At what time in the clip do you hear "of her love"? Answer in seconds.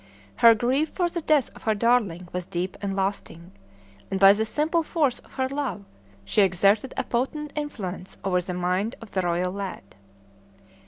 5.19-5.85